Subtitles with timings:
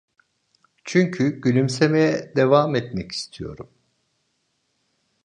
[0.83, 3.69] Çünkü gülümsemeye devam etmek istiyorum.